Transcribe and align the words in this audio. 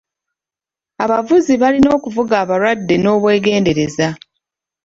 Abavuzi 1.03 1.53
balina 1.61 1.89
okuvuga 1.97 2.33
abalwadde 2.43 2.95
n'obwegendereza. 2.99 4.07